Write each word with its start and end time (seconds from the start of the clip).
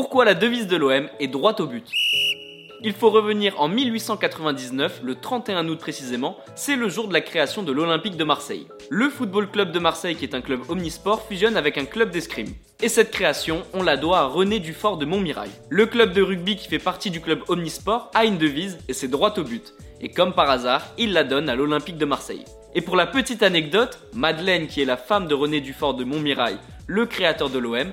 Pourquoi 0.00 0.24
la 0.24 0.34
devise 0.34 0.68
de 0.68 0.76
l'OM 0.76 1.08
est 1.18 1.26
droite 1.26 1.58
au 1.58 1.66
but? 1.66 1.84
Il 2.84 2.92
faut 2.92 3.10
revenir 3.10 3.60
en 3.60 3.66
1899, 3.66 5.00
le 5.02 5.16
31 5.16 5.66
août 5.66 5.80
précisément, 5.80 6.36
c'est 6.54 6.76
le 6.76 6.88
jour 6.88 7.08
de 7.08 7.12
la 7.12 7.20
création 7.20 7.64
de 7.64 7.72
l'Olympique 7.72 8.16
de 8.16 8.22
Marseille. 8.22 8.68
Le 8.90 9.08
Football 9.08 9.50
Club 9.50 9.72
de 9.72 9.80
Marseille, 9.80 10.14
qui 10.14 10.24
est 10.24 10.36
un 10.36 10.40
club 10.40 10.60
omnisport, 10.68 11.26
fusionne 11.26 11.56
avec 11.56 11.78
un 11.78 11.84
club 11.84 12.10
d'escrime. 12.10 12.54
Et 12.80 12.88
cette 12.88 13.10
création, 13.10 13.64
on 13.74 13.82
la 13.82 13.96
doit 13.96 14.20
à 14.20 14.26
René 14.26 14.60
Dufort 14.60 14.98
de 14.98 15.04
Montmirail. 15.04 15.50
Le 15.68 15.86
club 15.86 16.12
de 16.12 16.22
rugby 16.22 16.54
qui 16.54 16.68
fait 16.68 16.78
partie 16.78 17.10
du 17.10 17.20
club 17.20 17.40
omnisport 17.48 18.12
a 18.14 18.24
une 18.24 18.38
devise 18.38 18.78
et 18.86 18.92
c'est 18.92 19.08
droite 19.08 19.38
au 19.38 19.42
but. 19.42 19.74
Et 20.00 20.10
comme 20.10 20.32
par 20.32 20.48
hasard, 20.48 20.86
il 20.96 21.12
la 21.12 21.24
donne 21.24 21.48
à 21.48 21.56
l'Olympique 21.56 21.98
de 21.98 22.04
Marseille. 22.04 22.44
Et 22.76 22.82
pour 22.82 22.94
la 22.94 23.08
petite 23.08 23.42
anecdote, 23.42 23.98
Madeleine, 24.12 24.68
qui 24.68 24.80
est 24.80 24.84
la 24.84 24.96
femme 24.96 25.26
de 25.26 25.34
René 25.34 25.60
Dufort 25.60 25.94
de 25.94 26.04
Montmirail, 26.04 26.58
le 26.86 27.04
créateur 27.04 27.50
de 27.50 27.58
l'OM, 27.58 27.92